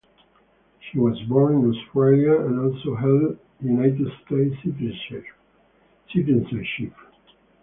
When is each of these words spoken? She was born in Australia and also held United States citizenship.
She 0.79 0.97
was 0.97 1.15
born 1.29 1.53
in 1.57 1.69
Australia 1.69 2.33
and 2.41 2.59
also 2.59 2.95
held 2.95 3.37
United 3.59 4.07
States 4.25 4.55
citizenship. 4.63 5.25